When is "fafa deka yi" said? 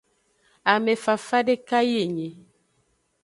1.03-1.95